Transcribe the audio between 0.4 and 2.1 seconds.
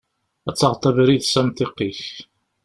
Ad taɣeḍ abrid s amḍiq-ik.